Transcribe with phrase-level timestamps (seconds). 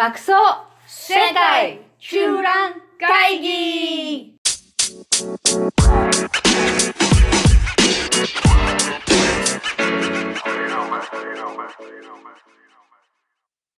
[0.00, 0.32] 爆走
[0.86, 4.34] 世界中覧会議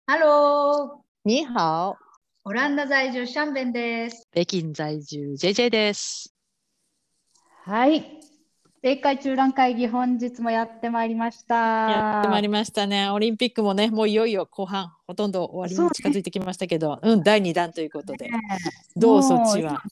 [0.06, 1.96] ハロー你好、
[2.44, 4.28] オランダ在住シャンベンです。
[4.30, 6.34] 北京在住 JJ です。
[7.64, 8.19] はい。
[8.82, 11.54] 世界中覧会議本日もやってまいりました。
[11.54, 13.10] やってまいりましたね。
[13.10, 18.40] オリンピックもね、もういよいよ後半、ほとんど終わりに近づいてきましたけど、うん、第2弾ということで、ね
[18.96, 19.82] どうそっちは？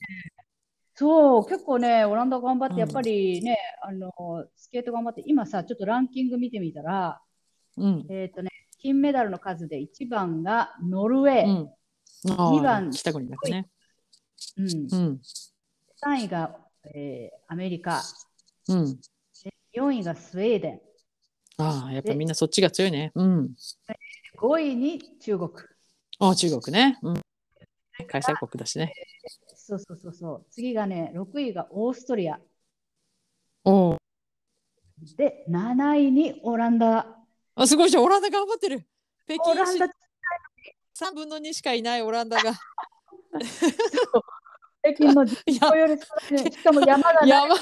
[0.94, 4.10] そう、結構ね、オランダ頑張って、うんやっぱりね、あの、
[4.56, 7.20] スケート頑張って、今さ、ちょっとランキング見てみたら、
[7.76, 11.70] うん、えっとね、金メダルの数で1番がノルウェー、うん。
[12.30, 13.68] あー二番北国だね。
[14.56, 15.20] うんうん、
[16.02, 16.56] 3位が、
[16.94, 18.02] えーアメリカ、
[18.68, 19.00] うん。
[19.74, 20.80] 4位がスウェーデン、
[21.58, 23.10] ああ、やっぱみんなそっちが強いね。
[23.16, 23.50] うん。
[24.38, 25.50] 5位に中国。
[26.20, 26.98] ああ、中国ね。
[27.02, 27.20] うん。
[28.06, 28.92] 開催国だしね。
[29.56, 30.46] そうそうそうそう。
[30.50, 32.38] 次がね、6位がオーストリア。
[33.64, 33.96] おお。
[35.16, 37.06] で、7位にオランダ。
[37.56, 38.04] あ、すごいじゃん。
[38.04, 38.86] オランダ頑張ってる。
[39.26, 42.52] 北京市オランダ、3分の2しかいないオランダが。
[44.80, 47.28] 北京の 人口より少ないしかも山がない。
[47.28, 47.56] 山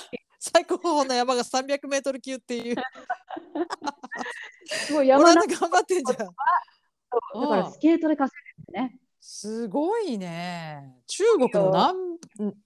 [0.57, 2.77] 最高峰の山が300メートル級っていう。
[4.65, 6.19] すごいオ山なランダ頑張ってんじゃん。
[6.19, 6.27] だ
[7.49, 8.99] からスケートで稼いでるね。
[9.21, 10.97] すごいね。
[11.07, 11.95] 中国の何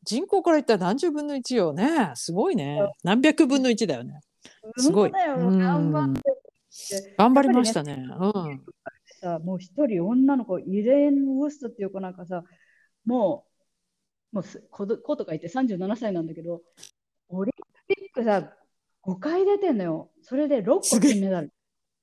[0.05, 2.13] 人口から言ったら何十分の1よね。
[2.15, 2.81] すごいね。
[3.03, 4.21] 何百分の1だよね。
[4.77, 5.11] すごい。
[5.11, 6.23] 頑張って
[7.19, 8.05] 頑張りましたね。
[8.21, 8.65] うん。
[9.21, 12.45] さ、もう一人女の子、イレーン・ウォストっていう子なんかさ、
[13.05, 13.47] も
[14.33, 16.63] う、もうす子ど子とか言って37歳なんだけど、
[18.21, 18.53] ックさ、
[19.07, 20.11] 5回出てんのよ。
[20.23, 21.53] それで6個金メダル。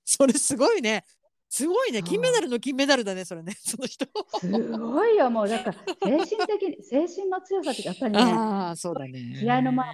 [0.03, 1.03] それすごいね。
[1.49, 2.03] すごいね。
[2.03, 3.23] 金メダルの金メダルだね。
[3.23, 3.53] それね。
[3.63, 4.05] その人。
[4.39, 9.35] すごいよ、もう、だから、精神的に、 精神の強さってやっぱりね、ああ、そうだね。
[9.39, 9.87] 試合の前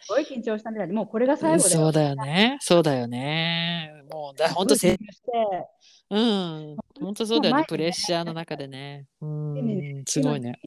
[0.00, 1.78] すごい緊張したみたいで、もうこれが最後だよ。
[1.78, 2.56] そうだよね。
[2.60, 4.02] そうだよね。
[4.10, 4.98] もうだ本当せ
[6.10, 6.76] うん。
[7.00, 7.64] 本当そうだよね。
[7.68, 9.06] プレッシャーの中でね。
[9.20, 10.04] うん。
[10.06, 10.58] すごいね。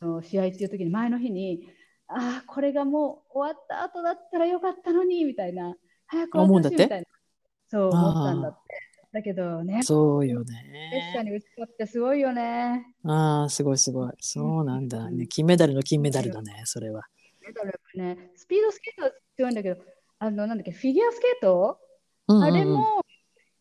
[0.00, 1.68] あの試合っていう時に前の日に
[2.08, 5.74] ああこれがもう終わった後だったらよかったのにみたいな
[6.06, 6.70] 早く終わって？
[6.84, 7.06] みたいな
[7.68, 8.58] そう思ったんだって
[9.12, 10.58] だけどねそうよプレ
[11.08, 11.30] ッシャーね。
[11.30, 14.12] に打ち勝ってすごいよねああ、すごいすごい。
[14.20, 15.16] そうなんだね。
[15.20, 16.62] うん金メダルの金メダルだね。
[16.64, 17.02] それは。
[17.40, 19.80] メダルねスピードスケートは強いんだけど
[20.18, 21.78] あのなんだっけフィギュアスケート、
[22.28, 23.02] うんうんうんあれも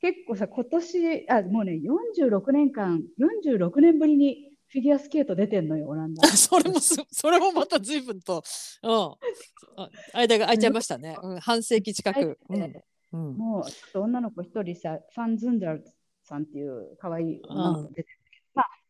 [0.02, 1.80] 結構さ今年あもうね
[2.20, 8.44] 46年間46年ぶりにフィギュアスケート出てんのよオランダ それもす、それもまた随分と、
[8.84, 11.18] うん、あ間が空いちゃいましたね。
[11.22, 12.38] うん、半世紀近く。
[12.50, 12.84] うん、
[13.14, 15.86] うん、もうちょっと女の子一人さ、ファン・ズンダル
[16.24, 18.10] さんっていう可愛い女の子出て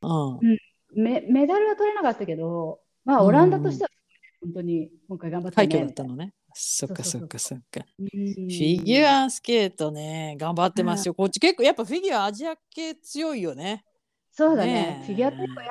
[0.01, 0.57] うん、
[0.93, 3.89] メメダルは取れなかったけど、まあ、うんオランダとしては
[4.41, 5.67] 本当に今回頑張ったね。
[5.67, 6.33] 快挙だったのね。
[6.53, 7.81] そっかそっかそっか。
[7.99, 11.13] うんフィギュアスケートね、頑張ってますよ。
[11.13, 13.83] こっち結構やっぱフィギュアアジア系強いよね。
[14.35, 14.73] そうだね。
[14.73, 15.05] ねえ。
[15.05, 15.61] フィギュアってやっぱ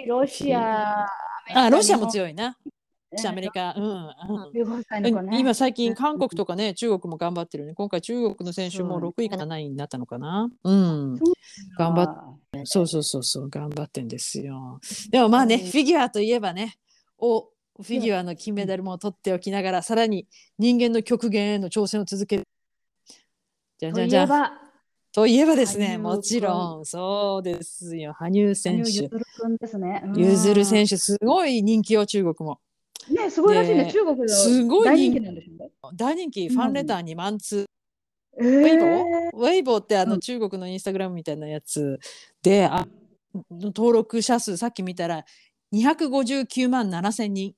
[0.00, 1.06] りロシア、
[1.54, 2.10] あ、ロシアもい。
[2.10, 2.56] 強いな。
[3.12, 4.50] ねアメリカ、うん、うん。
[4.54, 5.38] 15歳の子ね。
[5.38, 7.74] 今最近韓国とかね中国も頑張ってるね。
[7.74, 10.50] 今回中国の選手もそう6位か7位になったのかな。
[10.64, 11.18] うん。
[11.78, 14.80] 頑張っっそうそうそうそう頑張ってんですよ。
[15.10, 15.60] でもまあねうん。
[15.60, 16.76] フィギュアといえばね
[17.18, 20.26] おフィギュアの金メダルも取っておきながらさらに
[20.58, 22.44] 人間の極限への挑戦を続ける。
[23.78, 24.61] じゃじゃんじゃ
[25.12, 28.14] といえばですねもちろんそうですよ。
[28.14, 30.02] 羽生選羽生手結弦君ですね。
[30.04, 30.12] うん。
[30.14, 32.60] 結弦選手すごい人気よ中国も。
[33.10, 35.20] ね、すごいらしいね、で中国すごい人気。
[35.20, 37.66] なんでしょ大人気ファンレター2万通
[38.40, 40.20] えウェイボー、ーウェイボーってあのうん。
[40.20, 41.98] 中国のインスタグラムみたいなやつ
[42.42, 42.86] で、あ
[43.50, 45.24] 登録者数さっき見たら
[45.74, 47.54] 259万7千人。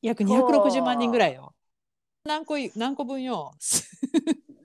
[0.00, 1.54] 約260万人ぐらいよ。
[2.24, 3.52] 何個い何個分よ。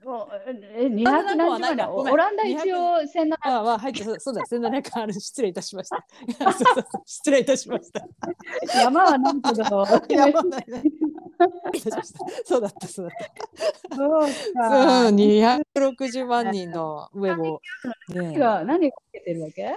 [0.08, 0.28] もう
[0.74, 5.12] え、200あそんなのは何十万オランダ一応1700ああ入ってそうだ1700ある。
[5.12, 6.06] 失礼いたしました。
[7.04, 8.06] 失礼いたしました。
[8.74, 9.86] 山はなんとだろう。
[10.12, 10.66] やばない
[12.44, 13.28] そうだったそうだっ
[13.90, 13.96] た。
[13.96, 15.10] そううか。
[15.10, 18.14] ん260万人のウェボー。
[18.14, 19.76] ね何が何がつけてるわけ？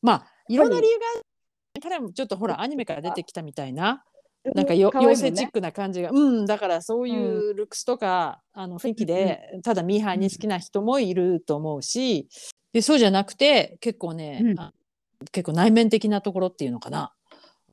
[0.00, 1.04] まあいろんな理由が
[1.82, 4.04] 彼もちょっとほらアニメから出てきたみたいな
[4.44, 12.28] なんか妖精チックな感じが、うんだからそういうルックスとか、あの雰囲気で、ただミーハーに好きな人もいると思うし
[12.72, 14.60] でそうじゃなくて結構ね、うん。
[14.60, 14.72] あ
[15.30, 17.12] 結構内面的なところっていうのかな。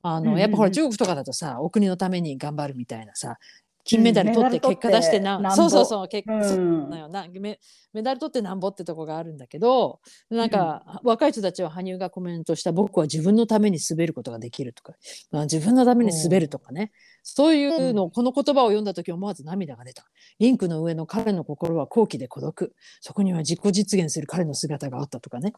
[0.02, 0.40] あの、うんうんうん。
[0.40, 3.38] やっぱほら中国とかだとさお国のために頑張るみたいなさ
[3.84, 5.56] 金メダル取って結果出してな、なんぼ。
[5.56, 6.90] そうそうそう結うそうん。
[6.90, 7.58] なメ
[7.92, 10.00] メダル取ってなんぼってとこがあるんだけど
[10.30, 14.94] なんか、若い人たちは羽生がコメントした僕は自分のために滑ることができるとか、
[15.30, 16.92] まあ、自分のために滑るとかね。
[17.22, 20.04] そういうの、この言葉を読んだ時思わず涙が出た。
[20.38, 22.74] リンクの上の彼の心は好奇で孤独。
[23.00, 25.52] そこには自己実現する彼の姿があったとかね。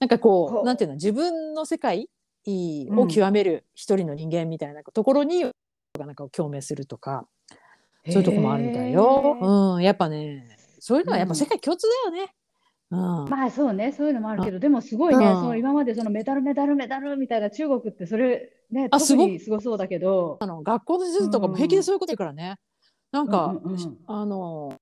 [0.00, 0.64] なんかこほうう。
[0.64, 2.08] なんていうの自分の世界
[2.46, 5.44] を極める一人の人間みたいなところに、
[5.98, 7.28] なんか共鳴するとか
[8.06, 9.38] そういうとこもあるみたいよ。
[9.76, 12.34] うん、やっぱね、そういうのはやっぱ世界共通だよね。
[12.90, 12.98] うん。
[13.30, 22.56] まあそうね、そういうのもあるけど、でもすごいね、うんその今までそのメダル、メダル、メダルみたいな中国ってそれね、特あすごにすごそうだけど、あの学校の先生とかも平気でそういうこと言うからね。
[23.10, 24.78] なんか、うんうんうんあの、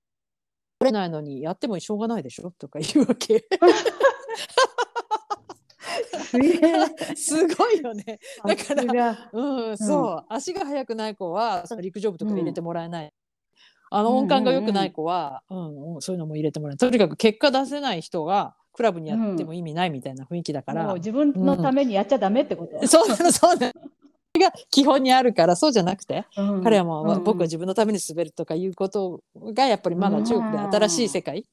[0.78, 3.46] 取れないのにやってもしょうがないでしょとか言うわけ。
[7.16, 8.18] すごいよね。
[8.44, 13.12] だからうん、そう、足が速くない子はその陸上部とか入れてもらえない。
[13.90, 16.78] あの音感が良くない子は、うんうんそういうのも入れてもらえない。
[16.78, 20.94] とにかく結果出せない人がクラブにやっても意味ないみたいな雰囲気だから。
[20.94, 22.86] 自分のためにやっちゃダメってこと？
[22.86, 23.72] そうなのそうなの。
[24.40, 31.46] が基本にあるからそうじゃなくて、うん彼はもう、うん僕は自分のために滑るとかいうことがやっぱりまだ中国で新しい世界、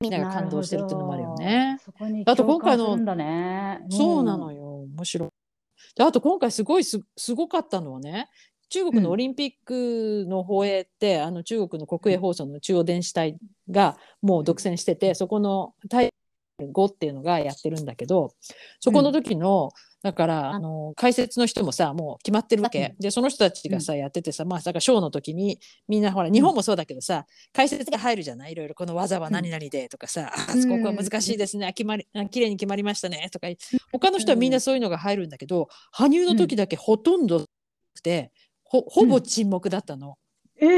[0.00, 1.78] みんなが感動してるっていうのもあるよね。
[1.84, 3.90] そこにあと今回の共感するん。
[3.90, 5.28] そうなのよ面白い。
[5.96, 8.28] であと今回すごいすすごかったのはね
[8.68, 13.38] 中国のオリンピックの放映って、あの中国の国営放送の中央電子台
[13.70, 16.12] がもう独占してて、そこのタイ
[16.60, 18.32] 5っていうのがやってるんだけど
[18.80, 20.58] そこの時の、だからあ。
[20.60, 25.58] の解説の人もさもう決まってるわけ、でその人たちがさ、やっててさまあだからショーの時に
[25.88, 28.52] みんなほら日本もそうだけどさ解説が入るじゃない？
[28.52, 30.68] いろいろこの技は何々でとかさ、あうん。
[30.68, 33.48] ここは難しいですね、あ決まりあ綺麗に決まりましたねとか
[33.92, 37.44] 他の人はみんなそういうのが入るんだけど、羽生の時だけほとんどな
[37.94, 38.30] くて、
[38.62, 40.16] ほほぼ沈黙だったの、
[40.60, 40.68] えー、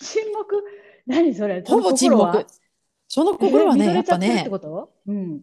[0.00, 0.62] 沈黙？
[1.06, 1.62] 何それ？
[1.64, 2.46] ほぼ沈黙。
[3.06, 4.48] その心はね、やっぱね。
[5.06, 5.42] うん。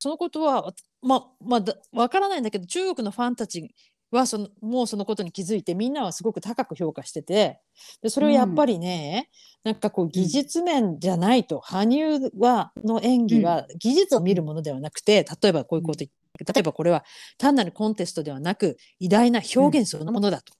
[0.00, 1.62] そのことはまあま
[1.92, 3.72] わからないんだけど中国のファンたち
[4.10, 7.60] はそのもうそのことに気づいてみんなはすごく高く評価してて
[8.02, 9.28] でそれをやっぱりね、
[9.62, 11.84] なんかこう技術面じゃないと、羽
[12.18, 16.10] 生はの演技は技術を見るものではなくて、例えばこういうこと例
[16.56, 17.04] えばこれは
[17.38, 20.59] 単なるコンテストではなく偉大な表現そのものだと。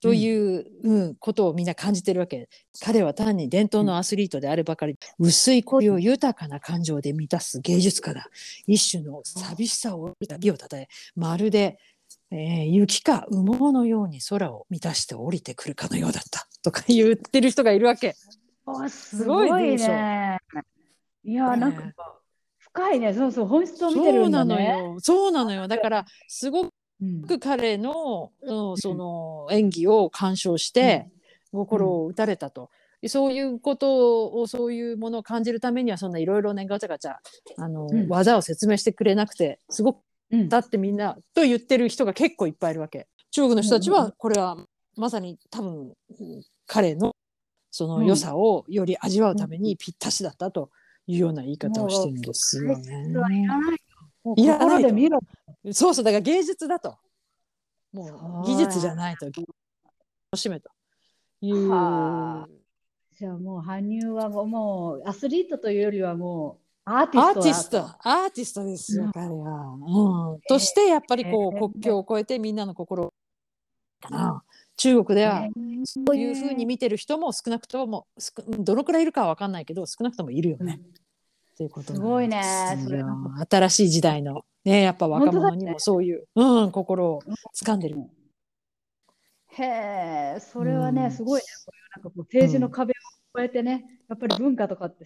[0.00, 2.48] という、うん、ことをみんな感じてるわけ。
[2.80, 8.28] 彼は単に伝統のアスリートであるばかり、薄い恋を豊かな感情で満たす芸術家だ。
[8.66, 11.78] 一種の寂しさを美をたたえ、まるで、
[12.30, 16.46] えー雪か羽毛のように空を満たして降りてくるかのようだった。
[16.62, 18.14] とか言ってる人がいるわけ。
[18.66, 20.38] あすごいね。
[21.24, 21.82] いや、ねなんか
[22.58, 23.14] 深いね。
[23.14, 24.78] そうそう、本質を見てそうなのるんだね。
[24.78, 24.96] よ。
[25.00, 25.66] そうなのよ。
[25.66, 26.70] だから、すごうん
[27.26, 31.08] く彼の、うん、その演技を鑑賞して、
[31.52, 32.70] 心を打たれたと。
[33.06, 37.14] そういうことをそういうものを感じるためにはそんないろいろねガチャガチャ
[37.56, 38.08] あの、うん。
[38.08, 39.98] 技を説明してくれなくてすごく
[40.32, 43.06] うんだってみんなと言ってる人が結構いっぱいいるわけ。
[43.30, 44.02] 中国の人たちうんうん。
[44.06, 44.56] はこれは
[44.96, 47.14] まさに多分うん彼の
[47.70, 50.70] その良さをより味わうためにぴったしだったと
[51.06, 53.10] いうような言い方をしてるんですよね。
[53.10, 53.78] いらないいらない
[54.24, 55.20] と心で見ろ。
[55.72, 56.96] そうそうだから芸術だと。
[57.92, 58.54] もそう。
[58.54, 59.26] う技術じゃないと。
[59.26, 59.44] 楽
[60.36, 60.70] しめと
[61.40, 61.68] いう。
[61.68, 62.48] はあ。
[63.18, 70.32] じゃあもう羽生はもうアスリートというよりはもうアーティストだティスト、アーティストですよ、彼は。
[70.32, 73.12] うん、としてやっぱりこう、えー国境を越えてみんなの心を。
[74.00, 74.42] かな。
[74.76, 75.50] 中国ではね。
[75.84, 78.06] そういうふうに見てる人も少なくとも
[78.60, 80.80] どのくらいいるかは分かんないけど少なくともいるよね。
[81.58, 81.94] っていうことす。
[81.94, 82.40] すごいね
[83.50, 87.22] 新しい時代のねやっぱ若者にもそういう、うん、心を
[87.60, 87.96] 掴んでる。
[89.50, 89.64] へ
[90.36, 91.10] え、それはね、うん。
[91.10, 91.46] すごいね。
[91.66, 92.92] こういうなんかこう政治の壁
[93.34, 95.04] を越えてね、やっぱり文化とかって、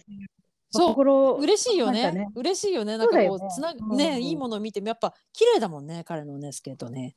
[0.69, 0.87] そう。
[0.89, 2.11] 心嬉しいよね。
[2.11, 2.27] ね。
[2.35, 2.99] 嬉しいよね。
[2.99, 7.15] なんかこうつなうんねいいものを見てもやっぱ綺麗だもんね彼のねスケートね。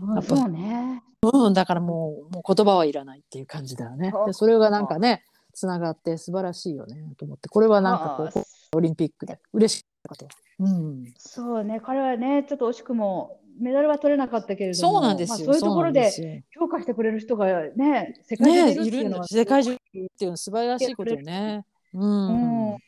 [0.00, 0.36] うんやっぱ。
[0.36, 1.02] そうね。
[1.30, 4.10] うん、だからもうもう言葉はいらないっていう感じだよね。
[4.26, 7.50] でそれがなんかねつながって素晴らしいよねと思って。
[7.50, 8.42] これはなんかこはあう
[8.74, 10.28] オリンピックで嬉しかったと。
[10.60, 15.48] うん、そうね、彼はね、ちょっと惜しくもメダルは取れなかったけれども、そうなんですよ。
[15.48, 17.46] まあ、そういうところで評価してくれる人が
[17.76, 21.64] ね、世界中にいるっていうのは、るんだ世界中っていうのは素晴らしいことよね。
[21.94, 22.72] うん。
[22.72, 22.78] うん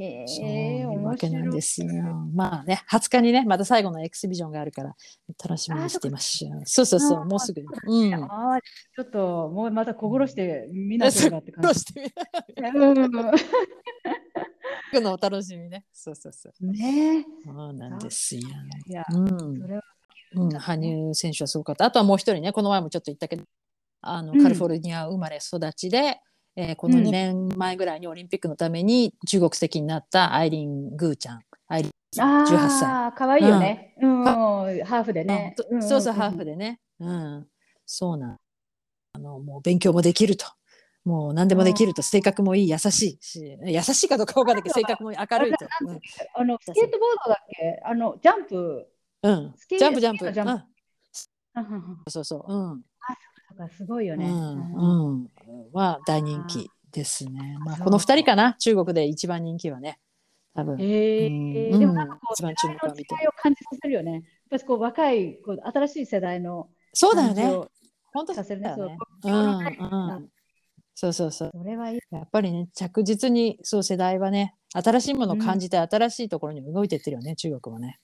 [0.00, 1.50] へそうえ、いうわ面けなん。
[1.50, 1.92] ですよ。
[2.32, 4.94] まあね、20日にね、また最後のエキシビジョンがあるから、
[5.42, 6.62] 楽しみにしていましょう。
[6.66, 7.62] そうそうそう、あもうすぐ。
[7.62, 8.14] うん。
[8.14, 11.80] ああ、ちょっともうまた心して見なければってど感じ。
[11.80, 12.06] うしてみ
[12.78, 12.94] う
[14.92, 15.84] んるのお楽しみね。
[15.92, 16.66] そうそうそう。
[16.66, 18.42] ねそうなんですよ。
[18.86, 19.66] いや、うんそ。
[19.66, 19.82] れは
[20.34, 21.86] うん、羽生選手はすごかった。
[21.86, 23.44] あとはもう一人ね、この前もちょっと言ったけど、
[24.02, 26.20] あのうんカリフォルニア生まれ育ちで、
[26.56, 31.40] えーこのうん2年前ぐらいにオリンピックのために中国籍になったアイリン・グーちゃん。
[31.68, 33.06] アイリンあ18歳。
[33.06, 33.94] あ、かわいいよね。
[34.00, 35.54] うん、ハーフでね。
[35.70, 36.52] うんそうそう、ハーフで。
[36.52, 36.80] でね。
[37.00, 37.46] うん、
[37.86, 38.36] そうなん。
[39.14, 40.46] あの、もう勉強もできると。
[41.08, 45.66] もう何でもできると、性格もいい、優しいし、優しいかどうかわかんないけど、性格も明るいと。
[46.34, 47.80] あの、スケートボードだっけ？
[47.82, 48.86] あの、ジャンプ。
[49.22, 50.30] うん、ジャンプジャンプ。
[50.30, 50.62] ジャ
[52.08, 52.84] そうそう、うん、
[53.58, 54.26] なんかすごいよね。
[54.26, 55.20] うん、うん。
[55.22, 55.28] うん、
[55.72, 57.56] は大人気ですね。
[57.64, 59.98] まあ、この二人かな、中国で一番人気はね。
[60.54, 60.76] 多分。
[60.80, 61.52] えうん。
[61.52, 64.12] ー、でもなんかこう、一番注目を浴びてを感じさせるよね。
[64.12, 67.44] やっぱりこう若いこう新しい世代のそうだよね。
[68.12, 68.74] 本当させるね。
[69.24, 69.62] うん、う
[70.20, 70.28] ん。
[71.00, 71.50] そうそうそう。
[71.56, 71.98] それはいい。
[72.10, 78.00] やっぱりね、着実にそう世代はね、新しいものを感じて、新しいところに動いてってるよね、中国もね。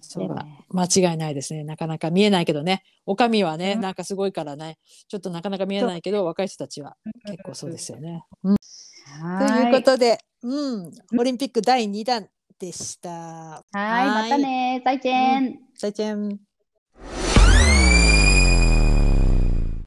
[0.00, 1.64] それはね間違いないですね。
[1.64, 8.24] なかなか見えないけどね、おかみはね、うんなんかすごいからね、ちょっとなかなか見えないけど、若い人たちは結構そうですよね。
[8.42, 12.26] うんということで、うん、オリンピック第2弾
[12.58, 13.10] でした。
[13.10, 14.80] はい、またね。
[14.82, 15.60] 再见。
[15.74, 16.53] 再见。